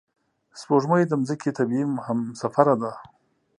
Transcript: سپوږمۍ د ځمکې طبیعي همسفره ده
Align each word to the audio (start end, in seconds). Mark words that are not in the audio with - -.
سپوږمۍ 0.59 1.03
د 1.07 1.13
ځمکې 1.27 1.49
طبیعي 1.57 1.85
همسفره 2.05 2.75
ده 2.81 2.91